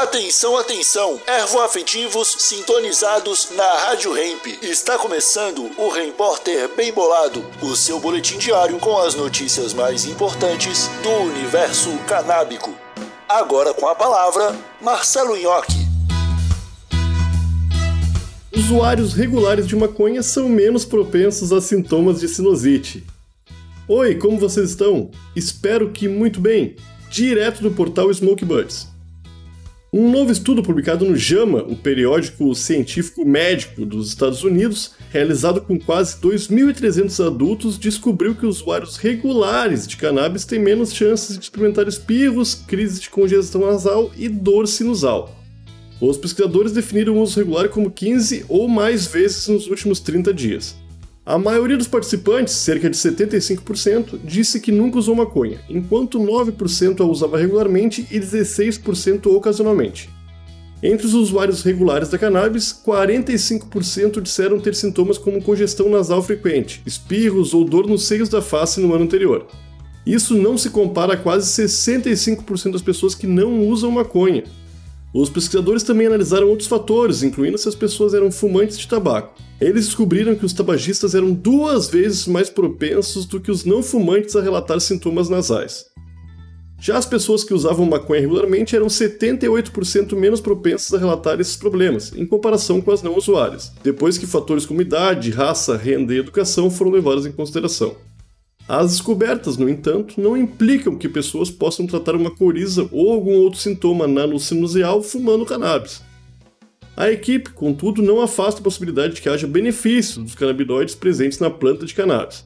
[0.00, 4.46] Atenção, atenção, ervoafetivos sintonizados na Rádio Hemp.
[4.62, 10.88] Está começando o Repórter Bem Bolado, o seu boletim diário com as notícias mais importantes
[11.02, 12.74] do universo canábico.
[13.28, 15.86] Agora com a palavra, Marcelo Nhoque.
[18.56, 23.04] Usuários regulares de maconha são menos propensos a sintomas de sinusite.
[23.86, 25.10] Oi, como vocês estão?
[25.36, 26.74] Espero que muito bem.
[27.10, 28.88] Direto do portal Smoke Birds.
[29.92, 35.76] Um novo estudo publicado no JAMA, o periódico científico médico dos Estados Unidos, realizado com
[35.80, 42.54] quase 2.300 adultos, descobriu que usuários regulares de cannabis têm menos chances de experimentar espirros,
[42.54, 45.34] crises de congestão nasal e dor sinusal.
[46.00, 50.76] Os pesquisadores definiram o uso regular como 15 ou mais vezes nos últimos 30 dias.
[51.30, 57.04] A maioria dos participantes, cerca de 75%, disse que nunca usou maconha, enquanto 9% a
[57.04, 60.10] usava regularmente e 16% ocasionalmente.
[60.82, 67.54] Entre os usuários regulares da cannabis, 45% disseram ter sintomas como congestão nasal frequente, espirros
[67.54, 69.46] ou dor nos seios da face no ano anterior.
[70.04, 74.42] Isso não se compara a quase 65% das pessoas que não usam maconha.
[75.14, 79.49] Os pesquisadores também analisaram outros fatores, incluindo se as pessoas eram fumantes de tabaco.
[79.60, 84.34] Eles descobriram que os tabagistas eram duas vezes mais propensos do que os não fumantes
[84.34, 85.84] a relatar sintomas nasais.
[86.80, 92.10] Já as pessoas que usavam maconha regularmente eram 78% menos propensas a relatar esses problemas,
[92.16, 96.70] em comparação com as não usuárias, depois que fatores como idade, raça, renda e educação
[96.70, 97.94] foram levados em consideração.
[98.66, 103.60] As descobertas, no entanto, não implicam que pessoas possam tratar uma coriza ou algum outro
[103.60, 106.00] sintoma nano-sinusial fumando cannabis.
[107.00, 111.48] A equipe, contudo, não afasta a possibilidade de que haja benefícios dos canabinoides presentes na
[111.48, 112.44] planta de cannabis.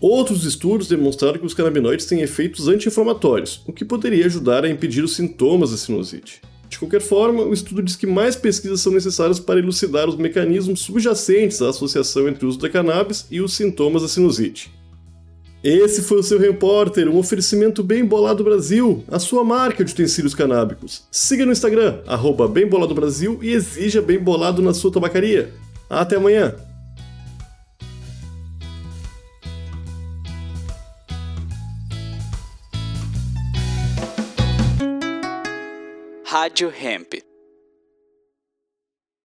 [0.00, 5.04] Outros estudos demonstraram que os canabinoides têm efeitos anti-inflamatórios, o que poderia ajudar a impedir
[5.04, 6.42] os sintomas da sinusite.
[6.68, 10.80] De qualquer forma, o estudo diz que mais pesquisas são necessárias para elucidar os mecanismos
[10.80, 14.75] subjacentes à associação entre o uso da cannabis e os sintomas da sinusite.
[15.64, 20.34] Esse foi o seu repórter, um oferecimento Bem Bolado Brasil, a sua marca de utensílios
[20.34, 21.04] canábicos.
[21.10, 25.52] Siga no Instagram, arroba Bem Bolado Brasil e exija Bem Bolado na sua tabacaria.
[25.90, 26.54] Até amanhã!
[36.24, 37.14] Rádio Hemp.